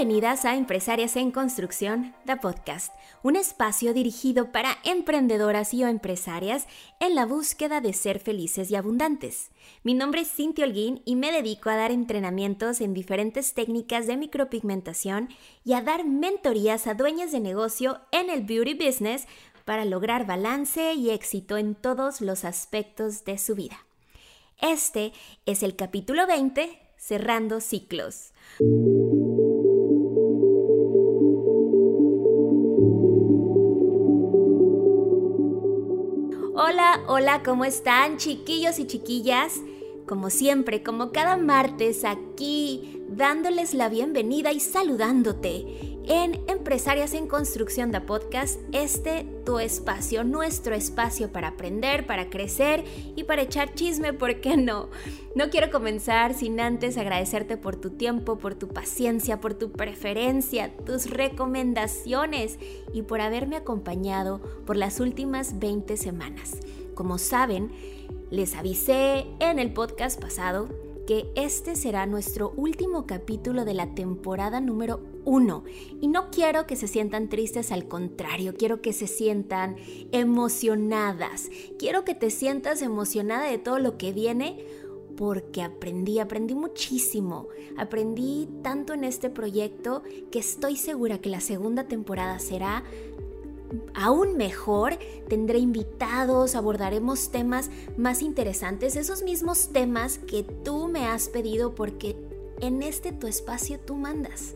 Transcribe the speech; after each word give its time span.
Bienvenidas 0.00 0.46
a 0.46 0.56
Empresarias 0.56 1.14
en 1.16 1.30
Construcción, 1.30 2.14
The 2.24 2.36
Podcast, 2.36 2.94
un 3.22 3.36
espacio 3.36 3.92
dirigido 3.92 4.50
para 4.50 4.78
emprendedoras 4.82 5.74
y 5.74 5.84
o 5.84 5.88
empresarias 5.88 6.66
en 7.00 7.14
la 7.14 7.26
búsqueda 7.26 7.82
de 7.82 7.92
ser 7.92 8.18
felices 8.18 8.70
y 8.70 8.76
abundantes. 8.76 9.50
Mi 9.82 9.92
nombre 9.92 10.22
es 10.22 10.32
Cintia 10.32 10.64
Holguín 10.64 11.02
y 11.04 11.16
me 11.16 11.30
dedico 11.30 11.68
a 11.68 11.76
dar 11.76 11.90
entrenamientos 11.90 12.80
en 12.80 12.94
diferentes 12.94 13.52
técnicas 13.52 14.06
de 14.06 14.16
micropigmentación 14.16 15.28
y 15.66 15.74
a 15.74 15.82
dar 15.82 16.06
mentorías 16.06 16.86
a 16.86 16.94
dueñas 16.94 17.30
de 17.30 17.40
negocio 17.40 18.00
en 18.10 18.30
el 18.30 18.40
beauty 18.40 18.72
business 18.72 19.26
para 19.66 19.84
lograr 19.84 20.26
balance 20.26 20.94
y 20.94 21.10
éxito 21.10 21.58
en 21.58 21.74
todos 21.74 22.22
los 22.22 22.46
aspectos 22.46 23.26
de 23.26 23.36
su 23.36 23.54
vida. 23.54 23.76
Este 24.62 25.12
es 25.44 25.62
el 25.62 25.76
capítulo 25.76 26.26
20, 26.26 26.78
cerrando 26.96 27.60
ciclos. 27.60 28.32
Hola, 37.06 37.42
¿cómo 37.42 37.64
están 37.64 38.18
chiquillos 38.18 38.78
y 38.78 38.86
chiquillas? 38.86 39.60
Como 40.06 40.30
siempre, 40.30 40.82
como 40.82 41.12
cada 41.12 41.36
martes 41.36 42.04
aquí, 42.04 43.02
dándoles 43.08 43.74
la 43.74 43.88
bienvenida 43.88 44.52
y 44.52 44.60
saludándote 44.60 45.98
en 46.04 46.40
Empresarias 46.48 47.14
en 47.14 47.26
Construcción 47.26 47.90
de 47.90 48.00
Podcast, 48.00 48.60
este 48.72 49.26
tu 49.44 49.58
espacio, 49.58 50.24
nuestro 50.24 50.74
espacio 50.74 51.30
para 51.32 51.48
aprender, 51.48 52.06
para 52.06 52.30
crecer 52.30 52.84
y 53.16 53.24
para 53.24 53.42
echar 53.42 53.74
chisme, 53.74 54.12
¿por 54.12 54.40
qué 54.40 54.56
no? 54.56 54.88
No 55.34 55.50
quiero 55.50 55.70
comenzar 55.70 56.34
sin 56.34 56.60
antes 56.60 56.96
agradecerte 56.96 57.56
por 57.56 57.76
tu 57.76 57.90
tiempo, 57.90 58.38
por 58.38 58.54
tu 58.54 58.68
paciencia, 58.68 59.40
por 59.40 59.54
tu 59.54 59.72
preferencia, 59.72 60.74
tus 60.84 61.08
recomendaciones 61.08 62.58
y 62.92 63.02
por 63.02 63.20
haberme 63.20 63.56
acompañado 63.56 64.40
por 64.66 64.76
las 64.76 65.00
últimas 65.00 65.58
20 65.58 65.96
semanas. 65.96 66.56
Como 67.00 67.16
saben, 67.16 67.70
les 68.30 68.54
avisé 68.54 69.24
en 69.38 69.58
el 69.58 69.72
podcast 69.72 70.20
pasado 70.20 70.68
que 71.06 71.32
este 71.34 71.74
será 71.74 72.04
nuestro 72.04 72.52
último 72.58 73.06
capítulo 73.06 73.64
de 73.64 73.72
la 73.72 73.94
temporada 73.94 74.60
número 74.60 75.00
uno. 75.24 75.64
Y 76.02 76.08
no 76.08 76.30
quiero 76.30 76.66
que 76.66 76.76
se 76.76 76.88
sientan 76.88 77.30
tristes, 77.30 77.72
al 77.72 77.88
contrario, 77.88 78.52
quiero 78.54 78.82
que 78.82 78.92
se 78.92 79.06
sientan 79.06 79.76
emocionadas. 80.12 81.48
Quiero 81.78 82.04
que 82.04 82.14
te 82.14 82.28
sientas 82.28 82.82
emocionada 82.82 83.50
de 83.50 83.56
todo 83.56 83.78
lo 83.78 83.96
que 83.96 84.12
viene 84.12 84.62
porque 85.16 85.62
aprendí, 85.62 86.18
aprendí 86.18 86.54
muchísimo. 86.54 87.48
Aprendí 87.78 88.46
tanto 88.62 88.92
en 88.92 89.04
este 89.04 89.30
proyecto 89.30 90.02
que 90.30 90.38
estoy 90.38 90.76
segura 90.76 91.18
que 91.18 91.30
la 91.30 91.40
segunda 91.40 91.88
temporada 91.88 92.38
será 92.40 92.84
aún 93.94 94.36
mejor, 94.36 94.98
tendré 95.28 95.58
invitados, 95.58 96.54
abordaremos 96.54 97.30
temas 97.30 97.70
más 97.96 98.22
interesantes, 98.22 98.96
esos 98.96 99.22
mismos 99.22 99.68
temas 99.72 100.18
que 100.18 100.42
tú 100.42 100.88
me 100.88 101.06
has 101.06 101.28
pedido 101.28 101.74
porque 101.74 102.16
en 102.60 102.82
este 102.82 103.12
tu 103.12 103.26
espacio 103.26 103.78
tú 103.78 103.94
mandas. 103.96 104.54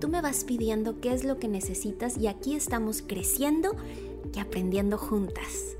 Tú 0.00 0.08
me 0.08 0.20
vas 0.20 0.44
pidiendo 0.44 1.00
qué 1.00 1.12
es 1.12 1.24
lo 1.24 1.38
que 1.38 1.48
necesitas 1.48 2.18
y 2.18 2.28
aquí 2.28 2.54
estamos 2.54 3.02
creciendo 3.02 3.74
y 4.34 4.38
aprendiendo 4.38 4.96
juntas. 4.96 5.76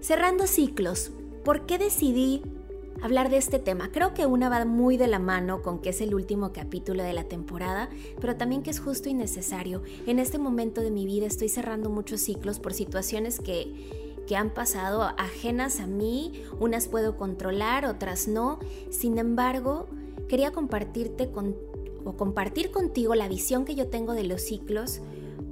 Cerrando 0.00 0.46
ciclos, 0.46 1.12
¿por 1.44 1.66
qué 1.66 1.78
decidí 1.78 2.42
hablar 3.02 3.30
de 3.30 3.36
este 3.36 3.58
tema? 3.58 3.90
Creo 3.92 4.14
que 4.14 4.26
una 4.26 4.48
va 4.48 4.64
muy 4.64 4.96
de 4.96 5.06
la 5.06 5.18
mano 5.18 5.62
con 5.62 5.80
que 5.80 5.90
es 5.90 6.00
el 6.00 6.14
último 6.14 6.52
capítulo 6.52 7.02
de 7.02 7.12
la 7.12 7.24
temporada, 7.24 7.88
pero 8.20 8.36
también 8.36 8.62
que 8.62 8.70
es 8.70 8.80
justo 8.80 9.08
y 9.08 9.14
necesario. 9.14 9.82
En 10.06 10.18
este 10.18 10.38
momento 10.38 10.80
de 10.80 10.90
mi 10.90 11.06
vida 11.06 11.26
estoy 11.26 11.48
cerrando 11.48 11.90
muchos 11.90 12.20
ciclos 12.20 12.58
por 12.58 12.74
situaciones 12.74 13.40
que, 13.40 13.72
que 14.26 14.36
han 14.36 14.50
pasado 14.50 15.02
ajenas 15.02 15.80
a 15.80 15.86
mí, 15.86 16.42
unas 16.60 16.88
puedo 16.88 17.16
controlar, 17.16 17.84
otras 17.86 18.28
no. 18.28 18.58
Sin 18.90 19.18
embargo, 19.18 19.86
quería 20.28 20.52
compartirte 20.52 21.30
con 21.30 21.54
o 22.04 22.16
compartir 22.16 22.70
contigo 22.70 23.14
la 23.14 23.28
visión 23.28 23.64
que 23.64 23.74
yo 23.74 23.88
tengo 23.88 24.12
de 24.12 24.24
los 24.24 24.42
ciclos 24.42 25.00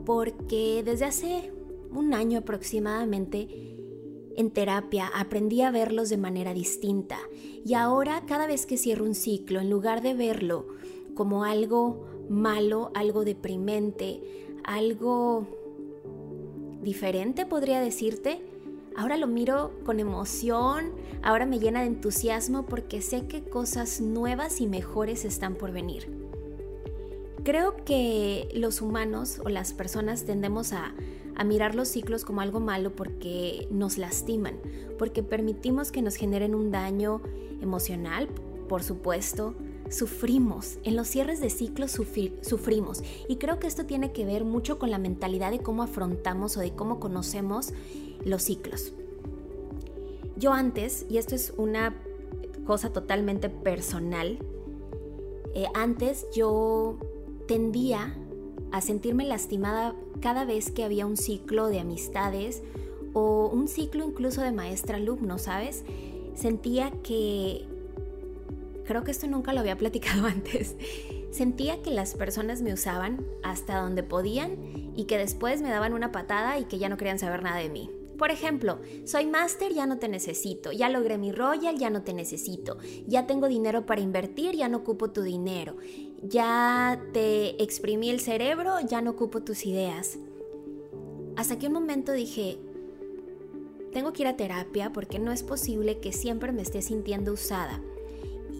porque 0.05 0.83
desde 0.85 1.07
hace 1.07 1.53
un 1.91 2.15
año 2.15 2.41
aproximadamente 2.41 3.72
en 4.37 4.51
terapia 4.51 5.11
aprendí 5.15 5.63
a 5.63 5.71
verlos 5.71 6.09
de 6.09 6.17
manera 6.17 6.55
distinta 6.55 7.19
y 7.65 7.75
ahora 7.75 8.23
cada 8.27 8.47
vez 8.47 8.67
que 8.67 8.77
cierro 8.77 9.05
un 9.05 9.15
ciclo, 9.15 9.61
en 9.61 9.71
lugar 9.71 10.03
de 10.03 10.15
verlo 10.15 10.67
como 11.15 11.45
algo 11.45 12.07
malo, 12.29 12.91
algo 12.95 13.25
deprimente, 13.25 14.23
algo 14.65 15.47
diferente 16.83 17.47
podría 17.47 17.81
decirte, 17.81 18.43
ahora 18.97 19.17
lo 19.17 19.27
miro 19.27 19.73
con 19.85 20.01
emoción, 20.01 20.93
ahora 21.23 21.47
me 21.47 21.59
llena 21.59 21.81
de 21.81 21.87
entusiasmo 21.87 22.67
porque 22.67 23.03
sé 23.03 23.27
que 23.27 23.45
cosas 23.45 24.01
nuevas 24.01 24.61
y 24.61 24.67
mejores 24.67 25.25
están 25.25 25.55
por 25.55 25.73
venir. 25.73 26.11
Creo 27.45 27.77
que 27.85 28.49
los 28.55 28.83
humanos 28.83 29.41
o 29.45 29.49
las 29.49 29.73
personas 29.73 30.25
tendemos 30.25 30.73
a, 30.73 30.95
mirar 31.45 31.75
los 31.75 31.89
ciclos 31.89 32.25
como 32.25 32.41
algo 32.41 32.61
malo 32.61 32.95
porque 32.95 33.67
nos 33.71 33.99
lastiman, 33.99 34.57
porque 34.99 35.23
permitimos 35.23 35.91
que 35.91 36.03
nos 36.03 36.17
generen 36.17 36.55
un 36.55 36.71
daño 36.71 37.21
emocional, 37.61 38.29
por 38.69 38.83
supuesto, 38.83 39.55
sufrimos, 39.91 40.79
en 40.85 40.97
los 40.97 41.09
cierres 41.09 41.41
de 41.41 41.51
ciclos 41.51 41.91
sufrimos 41.91 43.03
y 43.29 43.37
creo 43.37 43.59
que 43.59 43.67
esto 43.67 43.85
tiene 43.85 44.13
que 44.13 44.25
ver 44.25 44.45
mucho 44.45 44.79
con 44.79 44.91
la 44.91 44.99
mentalidad 44.99 45.51
de 45.51 45.61
cómo 45.61 45.83
afrontamos 45.83 46.57
o 46.57 46.61
de 46.61 46.73
cómo 46.73 46.99
conocemos 46.99 47.73
los 48.25 48.43
ciclos. 48.43 48.93
Yo 50.37 50.53
antes, 50.53 51.07
y 51.11 51.19
esto 51.19 51.35
es 51.35 51.53
una 51.57 51.95
cosa 52.67 52.93
totalmente 52.93 53.49
personal, 53.49 54.39
eh, 55.55 55.67
antes 55.75 56.27
yo 56.35 56.99
tendía 57.47 58.17
a 58.73 58.81
sentirme 58.81 59.25
lastimada 59.25 59.95
cada 60.21 60.45
vez 60.45 60.71
que 60.71 60.83
había 60.83 61.07
un 61.07 61.17
ciclo 61.17 61.69
de 61.69 61.81
amistades 61.81 62.63
o 63.13 63.49
un 63.53 63.69
ciclo 63.69 64.05
incluso 64.05 64.41
de 64.41 64.53
maestra-alumno, 64.53 65.39
¿sabes? 65.39 65.85
Sentía 66.35 66.91
que... 67.03 67.67
Creo 68.85 69.05
que 69.05 69.13
esto 69.13 69.27
nunca 69.29 69.53
lo 69.53 69.61
había 69.61 69.77
platicado 69.79 70.27
antes. 70.27 70.77
Sentía 71.31 71.83
que 71.83 71.91
las 71.91 72.15
personas 72.15 72.63
me 72.63 72.73
usaban 72.73 73.25
hasta 73.43 73.81
donde 73.81 74.03
podían 74.03 74.57
y 74.97 75.05
que 75.05 75.19
después 75.19 75.63
me 75.63 75.71
daban 75.71 75.93
una 75.93 76.11
patada 76.11 76.59
y 76.59 76.65
que 76.65 76.79
ya 76.79 76.89
no 76.89 76.97
querían 76.97 77.19
saber 77.19 77.43
nada 77.43 77.59
de 77.59 77.69
mí. 77.69 77.91
Por 78.19 78.31
ejemplo, 78.31 78.79
soy 79.05 79.27
máster, 79.27 79.73
ya 79.73 79.87
no 79.87 79.99
te 79.99 80.09
necesito, 80.09 80.71
ya 80.71 80.89
logré 80.89 81.19
mi 81.19 81.33
royal, 81.33 81.77
ya 81.79 81.91
no 81.91 82.03
te 82.03 82.13
necesito, 82.13 82.79
ya 83.07 83.27
tengo 83.27 83.49
dinero 83.49 83.85
para 83.85 84.01
invertir, 84.01 84.55
ya 84.55 84.69
no 84.69 84.79
ocupo 84.79 85.11
tu 85.11 85.23
dinero, 85.23 85.77
ya 86.23 87.01
te 87.13 87.63
exprimí 87.63 88.11
el 88.11 88.21
cerebro, 88.21 88.77
ya 88.81 89.01
no 89.01 89.11
ocupo 89.11 89.43
tus 89.43 89.67
ideas. 89.67 90.19
Hasta 91.37 91.59
que 91.59 91.67
un 91.67 91.73
momento 91.73 92.13
dije, 92.13 92.59
tengo 93.93 94.13
que 94.13 94.23
ir 94.23 94.29
a 94.29 94.37
terapia 94.37 94.93
porque 94.93 95.19
no 95.19 95.33
es 95.33 95.43
posible 95.43 95.99
que 95.99 96.13
siempre 96.13 96.53
me 96.53 96.63
esté 96.63 96.83
sintiendo 96.83 97.33
usada. 97.33 97.81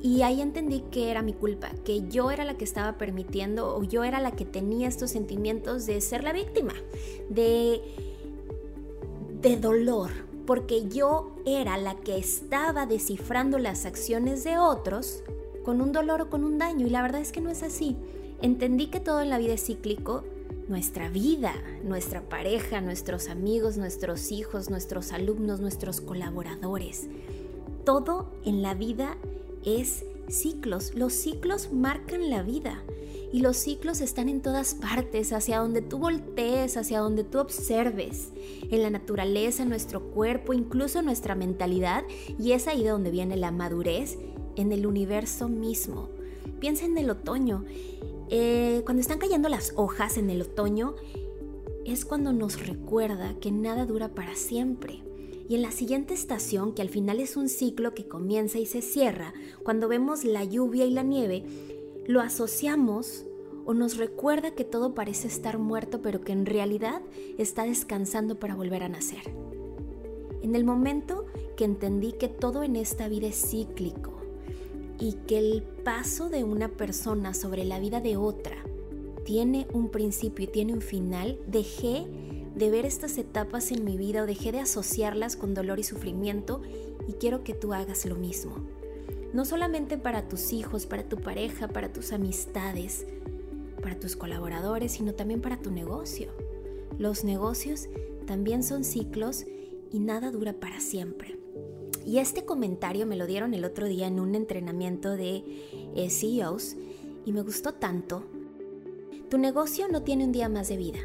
Y 0.03 0.23
ahí 0.23 0.41
entendí 0.41 0.81
que 0.91 1.11
era 1.11 1.23
mi 1.23 1.33
culpa, 1.33 1.71
que 1.85 2.09
yo 2.09 2.31
era 2.33 2.45
la 2.45 2.57
que 2.57 2.65
estaba 2.65 2.99
permitiendo 2.99 3.77
o 3.77 3.85
yo 3.85 4.03
era 4.03 4.21
la 4.21 4.33
que 4.33 4.45
tenía 4.45 4.89
estos 4.89 5.11
sentimientos 5.11 5.87
de 5.87 6.01
ser 6.01 6.25
la 6.25 6.33
víctima, 6.33 6.75
de 7.29 7.81
de 9.43 9.57
dolor, 9.57 10.11
porque 10.47 10.89
yo 10.89 11.35
era 11.45 11.77
la 11.77 11.97
que 11.97 12.17
estaba 12.17 12.87
descifrando 12.87 13.59
las 13.59 13.85
acciones 13.87 14.45
de 14.45 14.57
otros 14.57 15.25
con 15.65 15.81
un 15.81 15.93
dolor 15.93 16.23
o 16.23 16.31
con 16.31 16.45
un 16.45 16.59
daño, 16.59 16.87
y 16.87 16.91
la 16.91 17.03
verdad 17.03 17.21
es 17.21 17.33
que 17.33 17.41
no 17.41 17.51
es 17.51 17.63
así. 17.63 17.97
Entendí 18.41 18.87
que 18.87 19.01
todo 19.01 19.21
en 19.21 19.31
la 19.31 19.39
vida 19.39 19.55
es 19.55 19.65
cíclico, 19.65 20.25
nuestra 20.69 21.09
vida, 21.09 21.55
nuestra 21.85 22.23
pareja, 22.29 22.81
nuestros 22.81 23.29
amigos, 23.29 23.77
nuestros 23.77 24.33
hijos, 24.33 24.71
nuestros 24.71 25.13
alumnos, 25.13 25.61
nuestros 25.61 26.01
colaboradores. 26.01 27.09
Todo 27.85 28.33
en 28.45 28.63
la 28.63 28.75
vida 28.75 29.17
es 29.65 30.05
ciclos. 30.29 30.95
Los 30.95 31.13
ciclos 31.13 31.73
marcan 31.73 32.31
la 32.31 32.43
vida. 32.43 32.83
Y 33.33 33.41
los 33.41 33.57
ciclos 33.57 34.03
están 34.03 34.29
en 34.29 34.43
todas 34.43 34.75
partes, 34.75 35.33
hacia 35.33 35.59
donde 35.59 35.81
tú 35.81 35.99
voltees, 35.99 36.77
hacia 36.77 37.01
donde 37.01 37.25
tú 37.25 37.39
observes, 37.39 38.29
en 38.71 38.83
la 38.83 38.91
naturaleza, 38.91 39.65
nuestro 39.65 40.03
cuerpo, 40.03 40.53
incluso 40.53 41.01
nuestra 41.01 41.35
mentalidad, 41.35 42.05
y 42.39 42.53
es 42.53 42.69
ahí 42.69 42.83
de 42.83 42.91
donde 42.91 43.11
viene 43.11 43.37
la 43.37 43.51
madurez, 43.51 44.19
en 44.57 44.73
el 44.73 44.87
universo 44.87 45.49
mismo. 45.49 46.09
Piensa 46.61 46.85
en 46.85 46.97
el 46.99 47.11
otoño. 47.11 47.65
Eh, 48.29 48.83
cuando 48.85 49.01
están 49.01 49.19
cayendo 49.19 49.49
las 49.49 49.73
hojas 49.77 50.17
en 50.17 50.31
el 50.31 50.43
otoño, 50.43 50.95
es 51.85 52.05
cuando 52.05 52.33
nos 52.33 52.67
recuerda 52.67 53.35
que 53.41 53.51
nada 53.51 53.87
dura 53.87 54.15
para 54.15 54.35
siempre. 54.35 55.03
Y 55.49 55.57
en 55.57 55.63
la 55.63 55.73
siguiente 55.73 56.15
estación, 56.15 56.73
que 56.73 56.83
al 56.83 56.89
final 56.89 57.21
es 57.21 57.37
un 57.37 57.49
ciclo 57.49 57.95
que 57.95 58.09
comienza 58.09 58.59
y 58.59 58.67
se 58.67 58.81
cierra, 58.81 59.35
cuando 59.63 59.89
vemos 59.89 60.25
la 60.25 60.45
lluvia 60.45 60.85
y 60.85 60.91
la 60.91 61.03
nieve, 61.03 61.45
lo 62.07 62.21
asociamos 62.21 63.27
o 63.65 63.75
nos 63.75 63.97
recuerda 63.97 64.53
que 64.53 64.65
todo 64.65 64.95
parece 64.95 65.29
estar 65.29 65.59
muerto 65.59 66.03
pero 66.03 66.21
que 66.21 66.33
en 66.33 66.47
realidad 66.47 67.01
está 67.39 67.65
descansando 67.65 68.39
para 68.39 68.55
volver 68.55 68.83
a 68.83 68.89
nacer. 68.89 69.23
En 70.43 70.57
el 70.57 70.65
momento 70.65 71.27
que 71.57 71.65
entendí 71.65 72.13
que 72.13 72.29
todo 72.29 72.63
en 72.65 72.75
esta 72.75 73.09
vida 73.09 73.29
es 73.29 73.51
cíclico 73.51 74.12
y 74.99 75.15
que 75.27 75.39
el 75.39 75.63
paso 75.63 76.29
de 76.29 76.45
una 76.45 76.69
persona 76.69 77.35
sobre 77.35 77.65
la 77.65 77.79
vida 77.79 78.01
de 78.01 78.17
otra 78.17 78.57
tiene 79.25 79.67
un 79.73 79.89
principio 79.91 80.45
y 80.45 80.49
tiene 80.49 80.73
un 80.73 80.83
final, 80.83 81.39
dejé 81.47 82.07
de 82.55 82.71
ver 82.71 82.85
estas 82.85 83.19
etapas 83.19 83.73
en 83.73 83.85
mi 83.85 83.97
vida 83.97 84.23
o 84.23 84.27
dejé 84.27 84.53
de 84.53 84.61
asociarlas 84.61 85.37
con 85.37 85.55
dolor 85.55 85.79
y 85.79 85.85
sufrimiento 85.85 86.61
y 87.09 87.13
quiero 87.15 87.45
que 87.45 87.55
tú 87.55 87.73
hagas 87.73 88.05
lo 88.05 88.17
mismo. 88.17 88.57
No 89.33 89.45
solamente 89.45 89.97
para 89.97 90.29
tus 90.29 90.53
hijos, 90.53 90.87
para 90.87 91.09
tu 91.09 91.17
pareja, 91.17 91.69
para 91.69 91.93
tus 91.93 92.13
amistades, 92.13 93.07
para 93.81 93.99
tus 93.99 94.17
colaboradores, 94.17 94.93
sino 94.93 95.15
también 95.15 95.41
para 95.41 95.59
tu 95.59 95.71
negocio. 95.71 96.31
Los 96.99 97.25
negocios 97.25 97.89
también 98.27 98.63
son 98.63 98.85
ciclos 98.85 99.47
y 99.91 99.99
nada 99.99 100.31
dura 100.31 100.53
para 100.53 100.81
siempre. 100.81 101.42
Y 102.05 102.19
este 102.19 102.45
comentario 102.45 103.07
me 103.07 103.17
lo 103.17 103.27
dieron 103.27 103.55
el 103.55 103.65
otro 103.65 103.87
día 103.87 104.07
en 104.07 104.21
un 104.21 104.35
entrenamiento 104.35 105.17
de 105.17 105.45
eh, 105.95 106.11
CEOs 106.11 106.77
y 107.25 107.33
me 107.33 107.43
gustó 107.43 107.75
tanto. 107.75 108.25
Tu 109.31 109.39
negocio 109.39 109.89
no 109.89 110.03
tiene 110.03 110.25
un 110.25 110.33
día 110.33 110.49
más 110.49 110.69
de 110.69 110.77
vida, 110.77 110.99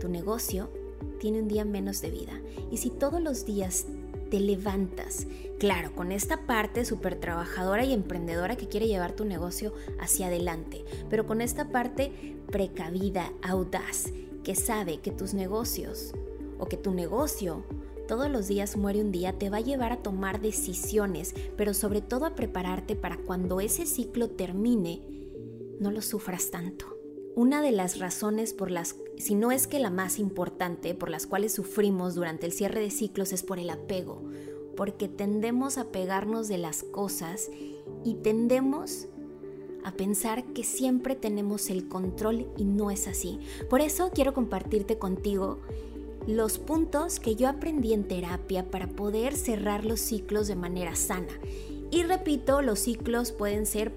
tu 0.00 0.08
negocio 0.08 0.70
tiene 1.18 1.40
un 1.40 1.48
día 1.48 1.64
menos 1.64 2.00
de 2.00 2.10
vida. 2.10 2.40
Y 2.70 2.76
si 2.76 2.90
todos 2.90 3.20
los 3.20 3.44
días 3.44 3.86
te 4.30 4.40
levantas, 4.40 5.26
claro, 5.58 5.94
con 5.94 6.10
esta 6.10 6.46
parte 6.46 6.84
súper 6.84 7.20
trabajadora 7.20 7.84
y 7.84 7.92
emprendedora 7.92 8.56
que 8.56 8.68
quiere 8.68 8.88
llevar 8.88 9.12
tu 9.12 9.24
negocio 9.24 9.72
hacia 10.00 10.28
adelante, 10.28 10.84
pero 11.10 11.26
con 11.26 11.40
esta 11.40 11.68
parte 11.68 12.36
precavida, 12.50 13.32
audaz, 13.42 14.06
que 14.42 14.54
sabe 14.54 14.98
que 14.98 15.10
tus 15.10 15.34
negocios 15.34 16.12
o 16.58 16.66
que 16.66 16.76
tu 16.76 16.92
negocio 16.92 17.64
todos 18.06 18.30
los 18.30 18.48
días 18.48 18.76
muere 18.76 19.00
un 19.00 19.12
día 19.12 19.38
te 19.38 19.50
va 19.50 19.58
a 19.58 19.62
llevar 19.62 19.92
a 19.92 20.02
tomar 20.02 20.40
decisiones, 20.40 21.34
pero 21.56 21.74
sobre 21.74 22.00
todo 22.00 22.26
a 22.26 22.34
prepararte 22.34 22.96
para 22.96 23.16
cuando 23.16 23.60
ese 23.60 23.86
ciclo 23.86 24.30
termine, 24.30 25.02
no 25.80 25.90
lo 25.90 26.02
sufras 26.02 26.50
tanto. 26.50 26.98
Una 27.34 27.62
de 27.62 27.72
las 27.72 27.98
razones 27.98 28.52
por 28.52 28.70
las, 28.70 28.96
si 29.16 29.34
no 29.34 29.52
es 29.52 29.66
que 29.66 29.78
la 29.78 29.90
más 29.90 30.18
importante, 30.18 30.94
por 30.94 31.08
las 31.08 31.26
cuales 31.26 31.52
sufrimos 31.52 32.14
durante 32.14 32.46
el 32.46 32.52
cierre 32.52 32.80
de 32.80 32.90
ciclos 32.90 33.32
es 33.32 33.42
por 33.42 33.58
el 33.58 33.70
apego, 33.70 34.22
porque 34.76 35.08
tendemos 35.08 35.78
a 35.78 35.86
pegarnos 35.86 36.48
de 36.48 36.58
las 36.58 36.82
cosas 36.82 37.50
y 38.04 38.14
tendemos 38.16 39.06
a 39.84 39.92
pensar 39.92 40.44
que 40.52 40.64
siempre 40.64 41.16
tenemos 41.16 41.70
el 41.70 41.88
control 41.88 42.48
y 42.56 42.64
no 42.64 42.90
es 42.90 43.08
así. 43.08 43.38
Por 43.68 43.80
eso 43.80 44.10
quiero 44.14 44.34
compartirte 44.34 44.98
contigo 44.98 45.58
los 46.26 46.58
puntos 46.58 47.18
que 47.20 47.34
yo 47.34 47.48
aprendí 47.48 47.92
en 47.92 48.04
terapia 48.04 48.70
para 48.70 48.88
poder 48.88 49.34
cerrar 49.34 49.84
los 49.84 50.00
ciclos 50.00 50.46
de 50.48 50.56
manera 50.56 50.94
sana. 50.94 51.32
Y 51.90 52.02
repito, 52.04 52.62
los 52.62 52.78
ciclos 52.78 53.32
pueden 53.32 53.66
ser 53.66 53.92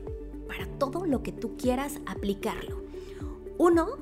para 0.48 0.66
todo 0.78 1.06
lo 1.06 1.24
que 1.24 1.32
tú 1.32 1.56
quieras 1.58 2.00
aplicarlo. 2.06 2.82
Uno 3.58 3.98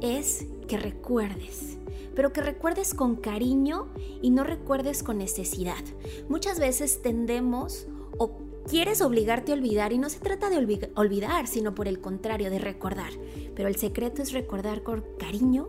es 0.00 0.46
que 0.66 0.76
recuerdes, 0.76 1.78
pero 2.14 2.32
que 2.32 2.40
recuerdes 2.40 2.94
con 2.94 3.16
cariño 3.16 3.88
y 4.22 4.30
no 4.30 4.44
recuerdes 4.44 5.02
con 5.02 5.18
necesidad. 5.18 5.84
Muchas 6.28 6.58
veces 6.58 7.02
tendemos 7.02 7.86
o 8.18 8.38
quieres 8.68 9.00
obligarte 9.00 9.52
a 9.52 9.54
olvidar 9.54 9.92
y 9.92 9.98
no 9.98 10.08
se 10.08 10.18
trata 10.18 10.50
de 10.50 10.58
olvidar, 10.94 11.46
sino 11.46 11.74
por 11.74 11.86
el 11.86 12.00
contrario, 12.00 12.50
de 12.50 12.58
recordar. 12.58 13.12
Pero 13.54 13.68
el 13.68 13.76
secreto 13.76 14.22
es 14.22 14.32
recordar 14.32 14.82
con 14.82 15.04
cariño 15.18 15.68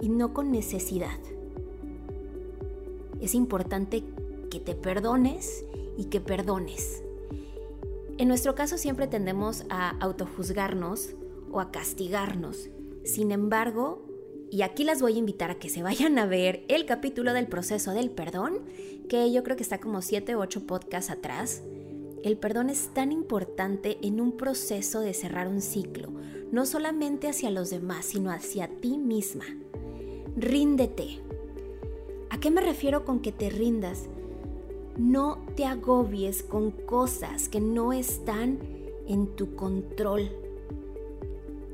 y 0.00 0.08
no 0.08 0.32
con 0.34 0.50
necesidad. 0.50 1.18
Es 3.20 3.34
importante 3.34 4.04
que 4.50 4.60
te 4.60 4.74
perdones 4.74 5.64
y 5.96 6.04
que 6.04 6.20
perdones. 6.20 7.02
En 8.16 8.28
nuestro 8.28 8.54
caso 8.54 8.78
siempre 8.78 9.06
tendemos 9.06 9.64
a 9.70 9.90
autojuzgarnos 10.00 11.14
o 11.50 11.60
a 11.60 11.70
castigarnos. 11.70 12.68
Sin 13.04 13.30
embargo, 13.32 14.04
y 14.50 14.62
aquí 14.62 14.84
las 14.84 15.02
voy 15.02 15.14
a 15.14 15.18
invitar 15.18 15.50
a 15.50 15.58
que 15.58 15.68
se 15.68 15.82
vayan 15.82 16.18
a 16.18 16.26
ver 16.26 16.64
el 16.68 16.86
capítulo 16.86 17.32
del 17.32 17.46
proceso 17.46 17.92
del 17.92 18.10
perdón, 18.10 18.60
que 19.08 19.30
yo 19.32 19.42
creo 19.42 19.56
que 19.56 19.62
está 19.62 19.78
como 19.78 20.02
7 20.02 20.36
u 20.36 20.40
8 20.40 20.66
podcasts 20.66 21.10
atrás. 21.10 21.62
El 22.24 22.36
perdón 22.38 22.70
es 22.70 22.92
tan 22.94 23.12
importante 23.12 23.98
en 24.02 24.20
un 24.20 24.36
proceso 24.36 25.00
de 25.00 25.14
cerrar 25.14 25.48
un 25.48 25.60
ciclo, 25.60 26.10
no 26.50 26.66
solamente 26.66 27.28
hacia 27.28 27.50
los 27.50 27.70
demás, 27.70 28.06
sino 28.06 28.30
hacia 28.30 28.68
ti 28.68 28.98
misma. 28.98 29.44
Ríndete. 30.40 31.18
¿A 32.30 32.38
qué 32.38 32.52
me 32.52 32.60
refiero 32.60 33.04
con 33.04 33.18
que 33.18 33.32
te 33.32 33.50
rindas? 33.50 34.04
No 34.96 35.44
te 35.56 35.64
agobies 35.64 36.44
con 36.44 36.70
cosas 36.70 37.48
que 37.48 37.60
no 37.60 37.92
están 37.92 38.60
en 39.08 39.34
tu 39.34 39.56
control. 39.56 40.30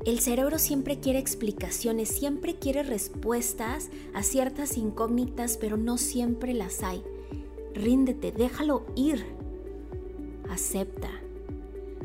El 0.03 0.19
cerebro 0.19 0.57
siempre 0.57 0.99
quiere 0.99 1.19
explicaciones, 1.19 2.09
siempre 2.09 2.55
quiere 2.55 2.81
respuestas 2.81 3.91
a 4.15 4.23
ciertas 4.23 4.77
incógnitas, 4.77 5.57
pero 5.57 5.77
no 5.77 5.99
siempre 5.99 6.55
las 6.55 6.81
hay. 6.81 7.03
Ríndete, 7.75 8.31
déjalo 8.31 8.87
ir. 8.95 9.27
Acepta. 10.49 11.11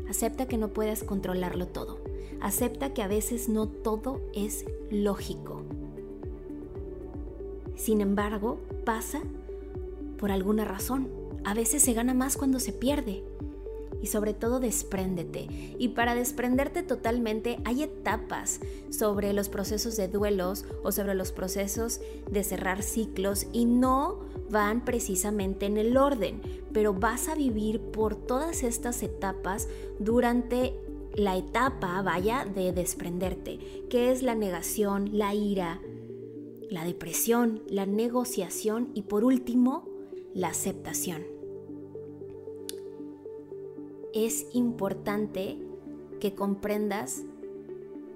Acepta 0.07 0.47
que 0.47 0.59
no 0.59 0.67
puedas 0.67 1.03
controlarlo 1.03 1.65
todo. 1.65 2.01
Acepta 2.39 2.93
que 2.93 3.01
a 3.01 3.07
veces 3.07 3.49
no 3.49 3.67
todo 3.67 4.21
es 4.35 4.65
lógico. 4.91 5.63
Sin 7.81 7.99
embargo, 7.99 8.59
pasa 8.85 9.21
por 10.19 10.29
alguna 10.29 10.65
razón. 10.65 11.09
A 11.43 11.55
veces 11.55 11.81
se 11.81 11.93
gana 11.93 12.13
más 12.13 12.37
cuando 12.37 12.59
se 12.59 12.73
pierde. 12.73 13.23
Y 14.03 14.05
sobre 14.05 14.35
todo 14.35 14.59
despréndete. 14.59 15.47
Y 15.79 15.87
para 15.89 16.13
desprenderte 16.13 16.83
totalmente 16.83 17.57
hay 17.65 17.81
etapas 17.81 18.59
sobre 18.91 19.33
los 19.33 19.49
procesos 19.49 19.97
de 19.97 20.07
duelos 20.07 20.65
o 20.83 20.91
sobre 20.91 21.15
los 21.15 21.31
procesos 21.31 22.01
de 22.29 22.43
cerrar 22.43 22.83
ciclos 22.83 23.47
y 23.51 23.65
no 23.65 24.19
van 24.51 24.85
precisamente 24.85 25.65
en 25.65 25.77
el 25.77 25.97
orden, 25.97 26.39
pero 26.71 26.93
vas 26.93 27.29
a 27.29 27.35
vivir 27.35 27.79
por 27.79 28.15
todas 28.15 28.61
estas 28.61 29.01
etapas 29.01 29.67
durante 29.97 30.75
la 31.15 31.35
etapa, 31.35 31.99
vaya, 32.03 32.45
de 32.45 32.73
desprenderte, 32.73 33.57
que 33.89 34.11
es 34.11 34.21
la 34.21 34.35
negación, 34.35 35.17
la 35.17 35.33
ira, 35.33 35.81
la 36.71 36.85
depresión, 36.85 37.61
la 37.67 37.85
negociación 37.85 38.91
y 38.93 39.01
por 39.01 39.25
último, 39.25 39.83
la 40.33 40.47
aceptación. 40.47 41.21
Es 44.13 44.47
importante 44.53 45.57
que 46.21 46.33
comprendas 46.33 47.23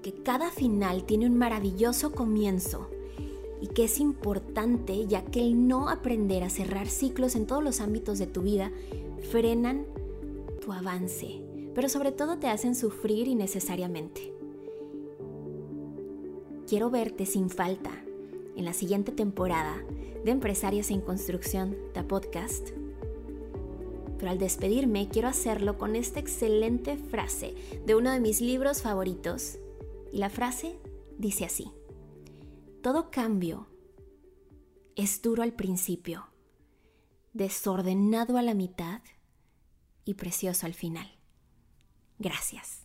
que 0.01 0.13
cada 0.13 0.51
final 0.51 1.03
tiene 1.03 1.25
un 1.25 1.37
maravilloso 1.37 2.13
comienzo 2.13 2.89
y 3.59 3.67
que 3.67 3.83
es 3.83 3.99
importante 3.99 5.05
ya 5.05 5.25
que 5.25 5.41
el 5.41 5.67
no 5.67 5.89
aprender 5.89 6.41
a 6.43 6.49
cerrar 6.49 6.87
ciclos 6.87 7.35
en 7.35 7.47
todos 7.47 7.63
los 7.63 7.81
ámbitos 7.81 8.19
de 8.19 8.27
tu 8.27 8.41
vida 8.41 8.71
frenan 9.31 9.85
tu 10.61 10.71
avance, 10.71 11.41
pero 11.73 11.89
sobre 11.89 12.13
todo 12.13 12.37
te 12.37 12.47
hacen 12.47 12.73
sufrir 12.73 13.27
innecesariamente. 13.27 14.33
Quiero 16.67 16.89
verte 16.89 17.25
sin 17.25 17.49
falta 17.49 18.04
en 18.55 18.65
la 18.65 18.73
siguiente 18.73 19.11
temporada 19.11 19.83
de 20.23 20.31
Empresarias 20.31 20.91
en 20.91 21.01
Construcción, 21.01 21.75
The 21.93 22.03
Podcast. 22.03 22.69
Pero 24.17 24.31
al 24.31 24.39
despedirme 24.39 25.09
quiero 25.09 25.27
hacerlo 25.27 25.77
con 25.77 25.95
esta 25.95 26.19
excelente 26.19 26.97
frase 26.97 27.55
de 27.85 27.95
uno 27.95 28.11
de 28.11 28.19
mis 28.19 28.41
libros 28.41 28.81
favoritos. 28.81 29.59
Y 30.11 30.19
la 30.19 30.29
frase 30.29 30.77
dice 31.17 31.45
así. 31.45 31.71
Todo 32.81 33.11
cambio 33.11 33.67
es 34.95 35.21
duro 35.21 35.43
al 35.43 35.53
principio, 35.53 36.27
desordenado 37.33 38.37
a 38.37 38.41
la 38.41 38.53
mitad 38.53 39.01
y 40.05 40.13
precioso 40.13 40.65
al 40.65 40.73
final. 40.73 41.07
Gracias. 42.17 42.84